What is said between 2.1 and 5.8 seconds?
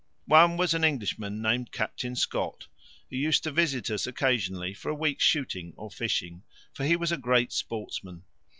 Scott, who used to visit us occasionally for a week's shooting